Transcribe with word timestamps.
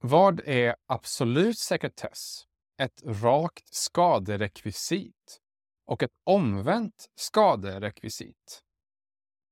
Vad 0.00 0.40
är 0.40 0.76
absolut 0.86 1.58
sekretess? 1.58 2.44
Ett 2.76 3.02
rakt 3.04 3.74
skaderekvisit 3.74 5.40
och 5.84 6.02
ett 6.02 6.10
omvänt 6.24 7.06
skaderekvisit. 7.14 8.62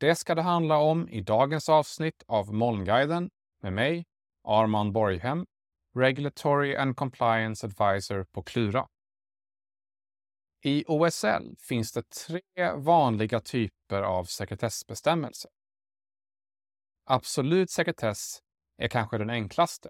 Det 0.00 0.14
ska 0.14 0.34
det 0.34 0.42
handla 0.42 0.76
om 0.76 1.08
i 1.08 1.20
dagens 1.20 1.68
avsnitt 1.68 2.22
av 2.26 2.54
Molnguiden 2.54 3.30
med 3.62 3.72
mig, 3.72 4.06
Arman 4.44 4.92
Borghem, 4.92 5.46
Regulatory 5.94 6.76
and 6.76 6.96
Compliance 6.96 7.66
Advisor 7.66 8.24
på 8.24 8.42
Klura. 8.42 8.88
I 10.62 10.84
OSL 10.86 11.56
finns 11.58 11.92
det 11.92 12.10
tre 12.10 12.72
vanliga 12.76 13.40
typer 13.40 14.02
av 14.02 14.24
sekretessbestämmelser. 14.24 15.50
Absolut 17.04 17.70
sekretess 17.70 18.38
är 18.76 18.88
kanske 18.88 19.18
den 19.18 19.30
enklaste. 19.30 19.88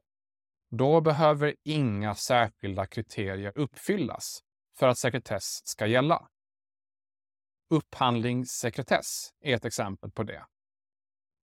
Då 0.71 1.01
behöver 1.01 1.55
inga 1.65 2.15
särskilda 2.15 2.87
kriterier 2.87 3.53
uppfyllas 3.55 4.43
för 4.79 4.89
att 4.89 4.99
sekretess 4.99 5.67
ska 5.67 5.87
gälla. 5.87 6.29
Upphandlingssekretess 7.71 9.31
är 9.41 9.55
ett 9.55 9.65
exempel 9.65 10.11
på 10.11 10.23
det. 10.23 10.47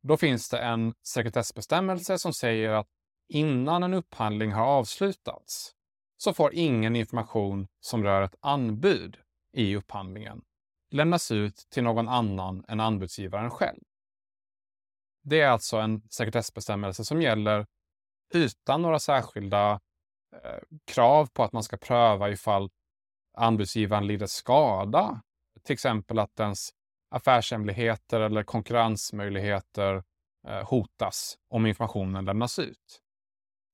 Då 0.02 0.18
finns 0.18 0.50
det 0.50 0.60
en 0.60 0.94
sekretessbestämmelse 1.08 2.18
som 2.20 2.34
säger 2.34 2.70
att 2.70 2.88
innan 3.30 3.84
en 3.84 3.94
upphandling 3.94 4.52
har 4.52 4.66
avslutats 4.66 5.72
så 6.18 6.34
får 6.34 6.54
ingen 6.54 6.96
information 6.96 7.68
som 7.80 8.04
rör 8.04 8.22
ett 8.22 8.36
anbud 8.42 9.18
i 9.54 9.76
upphandlingen 9.76 10.42
lämnas 10.92 11.32
ut 11.32 11.68
till 11.70 11.84
någon 11.84 12.08
annan 12.08 12.66
än 12.68 12.80
anbudsgivaren 12.80 13.52
själv. 13.52 13.80
Det 15.24 15.42
är 15.42 15.48
alltså 15.48 15.78
en 15.78 16.02
sekretessbestämmelse 16.10 17.06
som 17.06 17.22
gäller 17.22 17.66
utan 18.36 18.82
några 18.82 19.00
särskilda 19.00 19.80
eh, 20.44 20.60
krav 20.86 21.30
på 21.34 21.44
att 21.44 21.54
man 21.54 21.64
ska 21.64 21.78
pröva 21.78 22.30
ifall 22.30 22.70
anbudsgivaren 23.38 24.08
lider 24.08 24.26
skada. 24.26 25.22
Till 25.64 25.74
exempel 25.74 26.20
att 26.20 26.40
ens 26.40 26.70
affärshemligheter 27.10 28.20
eller 28.20 28.44
konkurrensmöjligheter 28.44 30.04
eh, 30.48 30.70
hotas 30.70 31.38
om 31.50 31.66
informationen 31.66 32.26
lämnas 32.26 32.60
ut. 32.60 33.02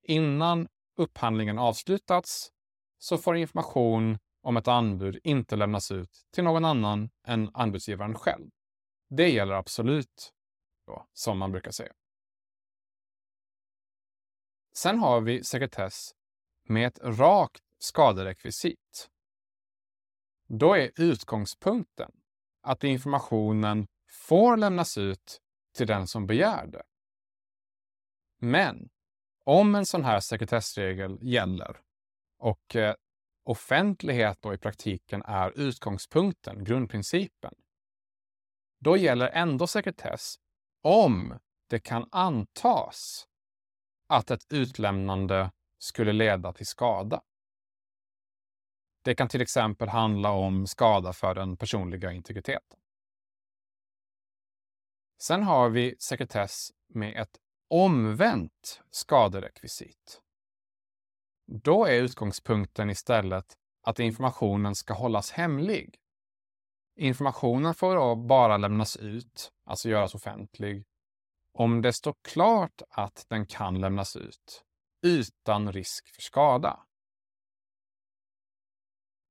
Innan 0.04 0.68
upphandlingen 0.98 1.60
avslutats 1.60 2.52
så 2.98 3.18
får 3.18 3.38
information 3.38 4.20
om 4.44 4.58
ett 4.58 4.68
anbud 4.68 5.20
inte 5.24 5.56
lämnas 5.56 5.92
ut 5.92 6.12
till 6.34 6.44
någon 6.44 6.66
annan 6.66 7.10
än 7.28 7.52
anbudsgivaren 7.54 8.16
själv. 8.16 8.50
Det 9.10 9.30
gäller 9.30 9.54
absolut, 9.54 10.34
då, 10.88 11.06
som 11.14 11.38
man 11.38 11.52
brukar 11.52 11.72
säga. 11.72 11.94
Sen 14.74 15.00
har 15.00 15.22
vi 15.22 15.44
sekretess 15.44 16.16
med 16.64 16.88
ett 16.88 17.00
rakt 17.04 17.64
skaderekvisit. 17.80 19.10
Då 20.48 20.78
är 20.78 20.92
utgångspunkten 20.96 22.12
att 22.62 22.84
informationen 22.84 23.88
får 24.10 24.58
lämnas 24.58 24.98
ut 24.98 25.42
till 25.76 25.88
den 25.88 26.08
som 26.08 26.28
begär 26.28 26.68
det. 26.68 26.84
Men 28.38 28.90
om 29.44 29.76
en 29.76 29.86
sån 29.86 30.04
här 30.04 30.20
sekretessregel 30.20 31.18
gäller 31.22 31.82
och 32.38 32.76
eh, 32.76 32.96
offentlighet 33.44 34.42
då 34.42 34.54
i 34.54 34.58
praktiken 34.58 35.24
är 35.26 35.60
utgångspunkten, 35.60 36.64
grundprincipen, 36.64 37.54
då 38.80 38.98
gäller 38.98 39.28
ändå 39.28 39.68
sekretess 39.68 40.36
om 40.82 41.40
det 41.68 41.80
kan 41.80 42.10
antas 42.12 43.28
att 44.12 44.32
ett 44.32 44.46
utlämnande 44.54 45.52
skulle 45.78 46.14
leda 46.14 46.54
till 46.54 46.66
skada. 46.68 47.22
Det 49.04 49.16
kan 49.16 49.28
till 49.28 49.42
exempel 49.42 49.90
handla 49.90 50.32
om 50.32 50.68
skada 50.68 51.14
för 51.14 51.36
den 51.36 51.58
personliga 51.58 52.12
integriteten. 52.12 52.80
Sen 55.22 55.44
har 55.44 55.70
vi 55.70 55.96
sekretess 56.00 56.72
med 56.88 57.22
ett 57.22 57.38
omvänt 57.68 58.82
skaderekvisit. 58.90 60.22
Då 61.48 61.86
är 61.86 62.02
utgångspunkten 62.02 62.90
istället 62.90 63.58
att 63.82 64.00
informationen 64.00 64.76
ska 64.76 64.94
hållas 64.94 65.32
hemlig. 65.32 66.00
Informationen 66.96 67.74
får 67.74 67.96
då 67.96 68.16
bara 68.16 68.58
lämnas 68.58 68.98
ut, 68.98 69.52
alltså 69.66 69.90
göras 69.90 70.16
offentlig, 70.16 70.86
om 71.54 71.82
det 71.82 71.94
står 71.94 72.16
klart 72.22 72.82
att 72.90 73.26
den 73.30 73.46
kan 73.46 73.82
lämnas 73.82 74.16
ut 74.16 74.64
utan 75.02 75.72
risk 75.72 76.08
för 76.16 76.22
skada. 76.22 76.80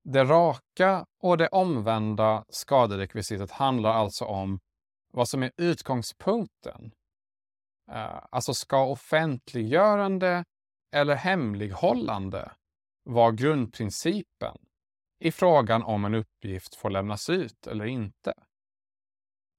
Det 0.05 0.25
raka 0.25 1.07
och 1.21 1.39
det 1.39 1.49
omvända 1.49 2.45
skaderekvisitet 2.49 3.51
handlar 3.51 3.91
alltså 3.91 4.25
om 4.25 4.61
vad 5.13 5.29
som 5.29 5.43
är 5.43 5.53
utgångspunkten. 5.57 6.95
Eh, 7.91 8.25
alltså 8.31 8.55
ska 8.55 8.87
offentliggörande 8.87 10.45
eller 10.93 11.15
hemlighållande 11.15 12.53
vara 13.05 13.31
grundprincipen 13.31 14.59
i 15.19 15.33
frågan 15.33 15.83
om 15.83 16.05
en 16.05 16.15
uppgift 16.15 16.75
får 16.75 16.91
lämnas 16.91 17.31
ut 17.31 17.67
eller 17.67 17.85
inte. 17.85 18.35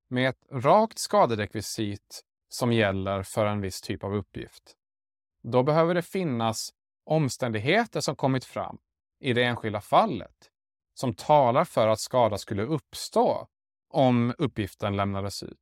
Med 0.08 0.30
ett 0.30 0.46
rakt 0.52 1.00
skaderekvisit 1.00 2.22
som 2.54 2.74
gäller 2.74 3.24
för 3.24 3.46
en 3.46 3.62
viss 3.62 3.82
typ 3.82 4.04
av 4.04 4.16
uppgift. 4.16 4.76
Då 5.44 5.64
behöver 5.64 5.94
det 5.94 6.02
finnas 6.02 6.74
omständigheter 7.04 8.02
som 8.02 8.16
kommit 8.16 8.46
fram 8.46 8.78
i 9.20 9.34
det 9.34 9.44
enskilda 9.44 9.82
fallet 9.82 10.52
som 10.94 11.14
talar 11.14 11.66
för 11.66 11.88
att 11.88 12.00
skada 12.00 12.38
skulle 12.38 12.64
uppstå 12.64 13.48
om 13.90 14.36
uppgiften 14.38 14.96
lämnades 14.96 15.44
ut. 15.44 15.60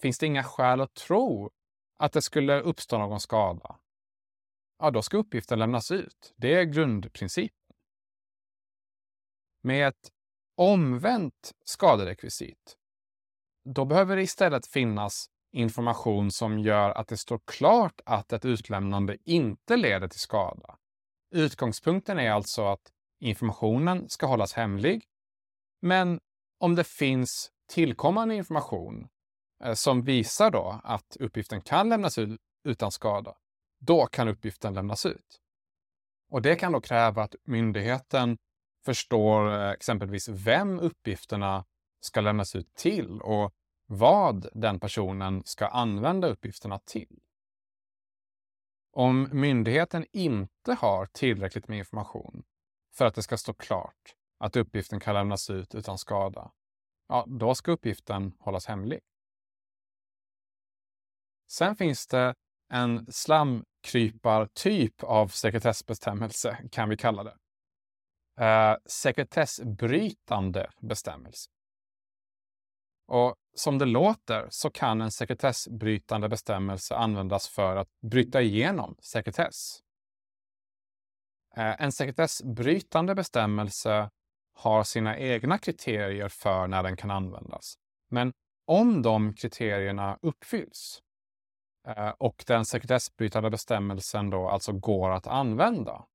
Finns 0.00 0.18
det 0.18 0.26
inga 0.26 0.44
skäl 0.44 0.80
att 0.80 0.94
tro 0.94 1.50
att 1.98 2.12
det 2.12 2.22
skulle 2.22 2.60
uppstå 2.60 2.98
någon 2.98 3.20
skada, 3.20 3.78
ja, 4.78 4.90
då 4.90 5.02
ska 5.02 5.16
uppgiften 5.16 5.58
lämnas 5.58 5.90
ut. 5.90 6.34
Det 6.36 6.54
är 6.54 6.64
grundprincipen. 6.64 7.76
Med 9.62 9.88
ett 9.88 10.12
omvänt 10.54 11.52
skaderekvisit, 11.64 12.76
då 13.64 13.84
behöver 13.84 14.16
det 14.16 14.22
istället 14.22 14.66
finnas 14.66 15.30
information 15.52 16.30
som 16.30 16.58
gör 16.58 16.90
att 16.90 17.08
det 17.08 17.16
står 17.16 17.40
klart 17.44 18.00
att 18.04 18.32
ett 18.32 18.44
utlämnande 18.44 19.16
inte 19.24 19.76
leder 19.76 20.08
till 20.08 20.20
skada. 20.20 20.78
Utgångspunkten 21.34 22.18
är 22.18 22.30
alltså 22.30 22.66
att 22.66 22.92
informationen 23.20 24.08
ska 24.08 24.26
hållas 24.26 24.52
hemlig, 24.52 25.04
men 25.82 26.20
om 26.58 26.74
det 26.74 26.84
finns 26.84 27.50
tillkommande 27.72 28.34
information 28.34 29.08
eh, 29.64 29.74
som 29.74 30.02
visar 30.02 30.50
då 30.50 30.80
att 30.84 31.16
uppgiften 31.20 31.60
kan 31.60 31.88
lämnas 31.88 32.18
ut 32.18 32.40
utan 32.64 32.92
skada, 32.92 33.34
då 33.80 34.06
kan 34.06 34.28
uppgiften 34.28 34.74
lämnas 34.74 35.06
ut. 35.06 35.40
Och 36.30 36.42
det 36.42 36.56
kan 36.56 36.72
då 36.72 36.80
kräva 36.80 37.22
att 37.22 37.34
myndigheten 37.44 38.38
förstår 38.84 39.54
eh, 39.54 39.70
exempelvis 39.70 40.28
vem 40.28 40.80
uppgifterna 40.80 41.64
ska 42.00 42.20
lämnas 42.20 42.56
ut 42.56 42.74
till 42.74 43.20
och 43.20 43.52
vad 43.92 44.46
den 44.54 44.80
personen 44.80 45.42
ska 45.44 45.66
använda 45.66 46.28
uppgifterna 46.28 46.78
till. 46.78 47.20
Om 48.92 49.28
myndigheten 49.32 50.06
inte 50.12 50.74
har 50.74 51.06
tillräckligt 51.06 51.68
med 51.68 51.78
information 51.78 52.44
för 52.94 53.04
att 53.04 53.14
det 53.14 53.22
ska 53.22 53.36
stå 53.36 53.54
klart 53.54 54.14
att 54.38 54.56
uppgiften 54.56 55.00
kan 55.00 55.14
lämnas 55.14 55.50
ut 55.50 55.74
utan 55.74 55.98
skada, 55.98 56.52
ja, 57.08 57.24
då 57.28 57.54
ska 57.54 57.72
uppgiften 57.72 58.32
hållas 58.38 58.66
hemlig. 58.66 59.00
Sen 61.50 61.76
finns 61.76 62.06
det 62.06 62.34
en 62.72 63.12
slamkrypartyp 63.12 65.04
av 65.04 65.28
sekretessbestämmelse, 65.28 66.68
kan 66.70 66.88
vi 66.88 66.96
kalla 66.96 67.24
det. 67.24 67.36
Eh, 68.44 68.76
sekretessbrytande 68.86 70.70
bestämmelse. 70.80 71.50
Och 73.06 73.36
som 73.54 73.78
det 73.78 73.84
låter 73.84 74.46
så 74.50 74.70
kan 74.70 75.00
en 75.00 75.10
sekretessbrytande 75.10 76.28
bestämmelse 76.28 76.94
användas 76.94 77.48
för 77.48 77.76
att 77.76 77.88
bryta 78.00 78.42
igenom 78.42 78.96
sekretess. 79.00 79.82
Eh, 81.56 81.82
en 81.82 81.92
sekretessbrytande 81.92 83.14
bestämmelse 83.14 84.10
har 84.54 84.84
sina 84.84 85.18
egna 85.18 85.58
kriterier 85.58 86.28
för 86.28 86.66
när 86.66 86.82
den 86.82 86.96
kan 86.96 87.10
användas. 87.10 87.74
Men 88.10 88.32
om 88.66 89.02
de 89.02 89.34
kriterierna 89.34 90.18
uppfylls 90.22 91.02
eh, 91.88 92.08
och 92.08 92.44
den 92.46 92.64
sekretessbrytande 92.64 93.50
bestämmelsen 93.50 94.30
då 94.30 94.48
alltså 94.48 94.72
går 94.72 95.10
att 95.10 95.26
använda, 95.26 96.06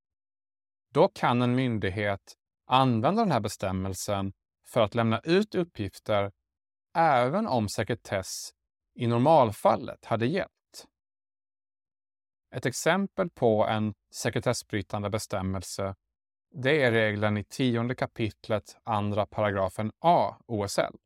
då 0.92 1.08
kan 1.08 1.42
en 1.42 1.54
myndighet 1.54 2.34
använda 2.66 3.22
den 3.22 3.32
här 3.32 3.40
bestämmelsen 3.40 4.32
för 4.66 4.80
att 4.80 4.94
lämna 4.94 5.20
ut 5.20 5.54
uppgifter 5.54 6.32
även 6.98 7.46
om 7.46 7.68
sekretess 7.68 8.50
i 8.94 9.06
normalfallet 9.06 10.04
hade 10.04 10.26
gällt. 10.26 10.50
Ett 12.54 12.66
exempel 12.66 13.30
på 13.30 13.66
en 13.66 13.94
sekretessbrytande 14.10 15.10
bestämmelse 15.10 15.94
det 16.50 16.82
är 16.82 16.92
regeln 16.92 17.36
i 17.36 17.44
tionde 17.44 17.94
kapitlet, 17.94 18.76
andra 18.84 19.26
paragrafen 19.26 19.92
A 19.98 20.36
OSL. 20.46 20.96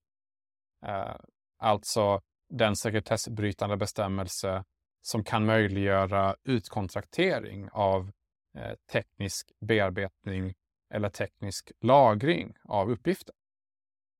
Eh, 0.86 1.16
alltså 1.58 2.20
den 2.48 2.76
sekretessbrytande 2.76 3.76
bestämmelse 3.76 4.64
som 5.00 5.24
kan 5.24 5.44
möjliggöra 5.44 6.36
utkontraktering 6.44 7.68
av 7.72 8.12
eh, 8.56 8.72
teknisk 8.92 9.52
bearbetning 9.60 10.54
eller 10.90 11.08
teknisk 11.08 11.72
lagring 11.80 12.54
av 12.64 12.90
uppgifter. 12.90 13.34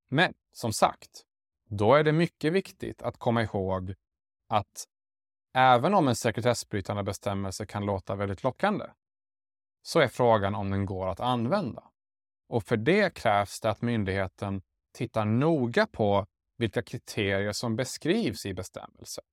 Men 0.08 0.34
som 0.52 0.72
sagt, 0.72 1.25
då 1.76 1.94
är 1.94 2.04
det 2.04 2.12
mycket 2.12 2.52
viktigt 2.52 3.02
att 3.02 3.19
komma 3.19 3.42
ihåg 3.42 3.94
att 4.48 4.84
även 5.54 5.94
om 5.94 6.08
en 6.08 6.16
sekretessbrytande 6.16 7.02
bestämmelse 7.02 7.66
kan 7.66 7.86
låta 7.86 8.14
väldigt 8.14 8.42
lockande, 8.42 8.84
så 9.82 10.00
är 10.00 10.08
frågan 10.08 10.54
om 10.54 10.70
den 10.70 10.86
går 10.86 11.08
att 11.08 11.20
använda. 11.20 11.82
Och 12.48 12.64
för 12.64 12.76
det 12.76 13.14
krävs 13.14 13.60
det 13.60 13.70
att 13.70 13.82
myndigheten 13.82 14.62
tittar 14.94 15.24
noga 15.24 15.86
på 15.86 16.26
vilka 16.56 16.82
kriterier 16.82 17.52
som 17.52 17.76
beskrivs 17.76 18.46
i 18.46 18.54
bestämmelsen. 18.54 19.25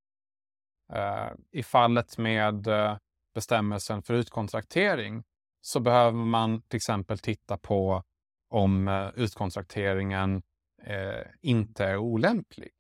Eh, 0.94 1.31
I 1.51 1.63
fallet 1.63 2.18
med 2.18 2.68
eh, 2.68 2.97
bestämmelsen 3.33 4.01
för 4.01 4.13
utkontraktering 4.13 5.24
så 5.62 5.80
behöver 5.80 6.25
man 6.25 6.62
till 6.62 6.77
exempel 6.77 7.19
titta 7.19 7.57
på 7.57 8.03
om 8.50 8.88
eh, 8.88 9.09
utkontrakteringen 9.15 10.42
eh, 10.84 11.26
inte 11.42 11.86
är 11.86 11.98
olämplig. 11.98 12.72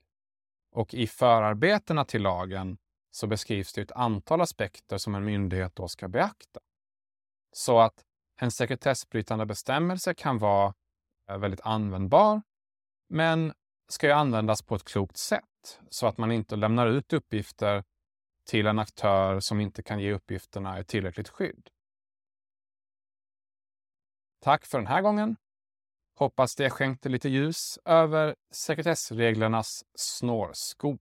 Och 0.71 0.93
i 0.93 1.07
förarbetena 1.07 2.05
till 2.05 2.21
lagen 2.21 2.77
så 3.11 3.27
beskrivs 3.27 3.73
det 3.73 3.81
ett 3.81 3.91
antal 3.91 4.41
aspekter 4.41 4.97
som 4.97 5.15
en 5.15 5.25
myndighet 5.25 5.75
då 5.75 5.87
ska 5.87 6.07
beakta. 6.07 6.59
Så 7.51 7.79
att 7.79 8.05
en 8.41 8.51
sekretessbrytande 8.51 9.45
bestämmelse 9.45 10.13
kan 10.13 10.37
vara 10.37 10.73
eh, 11.29 11.37
väldigt 11.37 11.61
användbar, 11.61 12.41
men 13.09 13.53
ska 13.87 14.07
ju 14.07 14.13
användas 14.13 14.61
på 14.61 14.75
ett 14.75 14.83
klokt 14.83 15.17
sätt 15.17 15.79
så 15.89 16.07
att 16.07 16.17
man 16.17 16.31
inte 16.31 16.55
lämnar 16.55 16.87
ut 16.87 17.13
uppgifter 17.13 17.83
till 18.43 18.67
en 18.67 18.79
aktör 18.79 19.39
som 19.39 19.59
inte 19.59 19.83
kan 19.83 19.99
ge 19.99 20.13
uppgifterna 20.13 20.79
ett 20.79 20.87
tillräckligt 20.87 21.29
skydd. 21.29 21.69
Tack 24.39 24.65
för 24.65 24.77
den 24.77 24.87
här 24.87 25.01
gången. 25.01 25.35
Hoppas 26.19 26.55
det 26.55 26.69
skänkte 26.69 27.09
lite 27.09 27.29
ljus 27.29 27.79
över 27.85 28.35
sekretessreglernas 28.51 29.83
snårskog. 29.95 30.99